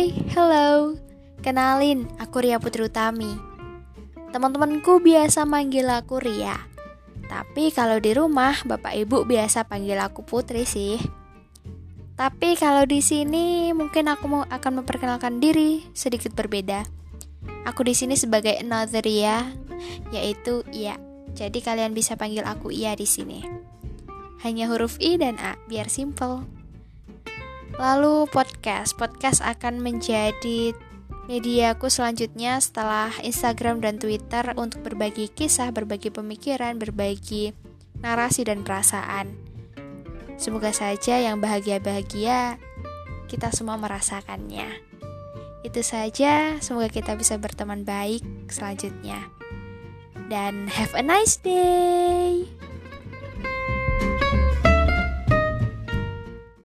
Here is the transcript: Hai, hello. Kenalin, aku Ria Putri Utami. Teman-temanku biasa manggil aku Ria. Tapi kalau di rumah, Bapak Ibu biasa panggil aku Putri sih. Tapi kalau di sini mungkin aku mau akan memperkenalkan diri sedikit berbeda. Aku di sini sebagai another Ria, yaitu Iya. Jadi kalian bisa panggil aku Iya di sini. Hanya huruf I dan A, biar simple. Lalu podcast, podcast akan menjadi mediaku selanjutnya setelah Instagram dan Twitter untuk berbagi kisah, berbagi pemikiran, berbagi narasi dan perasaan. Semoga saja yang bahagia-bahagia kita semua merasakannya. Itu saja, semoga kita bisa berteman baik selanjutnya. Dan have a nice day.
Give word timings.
Hai, 0.00 0.16
hello. 0.32 0.96
Kenalin, 1.44 2.08
aku 2.16 2.40
Ria 2.40 2.56
Putri 2.56 2.88
Utami. 2.88 3.36
Teman-temanku 4.32 4.96
biasa 4.96 5.44
manggil 5.44 5.84
aku 5.92 6.16
Ria. 6.16 6.56
Tapi 7.28 7.68
kalau 7.68 8.00
di 8.00 8.16
rumah, 8.16 8.56
Bapak 8.64 8.96
Ibu 8.96 9.28
biasa 9.28 9.68
panggil 9.68 10.00
aku 10.00 10.24
Putri 10.24 10.64
sih. 10.64 10.96
Tapi 12.16 12.56
kalau 12.56 12.88
di 12.88 13.04
sini 13.04 13.76
mungkin 13.76 14.08
aku 14.08 14.24
mau 14.24 14.48
akan 14.48 14.80
memperkenalkan 14.80 15.36
diri 15.36 15.84
sedikit 15.92 16.32
berbeda. 16.32 16.80
Aku 17.68 17.84
di 17.84 17.92
sini 17.92 18.16
sebagai 18.16 18.56
another 18.56 19.04
Ria, 19.04 19.52
yaitu 20.16 20.64
Iya. 20.72 20.96
Jadi 21.36 21.60
kalian 21.60 21.92
bisa 21.92 22.16
panggil 22.16 22.48
aku 22.48 22.72
Iya 22.72 22.96
di 22.96 23.04
sini. 23.04 23.44
Hanya 24.40 24.64
huruf 24.72 24.96
I 24.96 25.20
dan 25.20 25.36
A, 25.36 25.60
biar 25.68 25.92
simple. 25.92 26.59
Lalu 27.80 28.28
podcast, 28.28 28.92
podcast 28.92 29.40
akan 29.40 29.80
menjadi 29.80 30.76
mediaku 31.32 31.88
selanjutnya 31.88 32.60
setelah 32.60 33.08
Instagram 33.24 33.80
dan 33.80 33.96
Twitter 33.96 34.52
untuk 34.60 34.84
berbagi 34.84 35.32
kisah, 35.32 35.72
berbagi 35.72 36.12
pemikiran, 36.12 36.76
berbagi 36.76 37.56
narasi 38.04 38.44
dan 38.44 38.68
perasaan. 38.68 39.32
Semoga 40.36 40.76
saja 40.76 41.24
yang 41.24 41.40
bahagia-bahagia 41.40 42.60
kita 43.32 43.48
semua 43.48 43.80
merasakannya. 43.80 44.68
Itu 45.64 45.80
saja, 45.80 46.60
semoga 46.60 46.92
kita 46.92 47.16
bisa 47.16 47.40
berteman 47.40 47.88
baik 47.88 48.20
selanjutnya. 48.52 49.24
Dan 50.28 50.68
have 50.68 50.92
a 50.92 51.00
nice 51.00 51.40
day. 51.40 52.44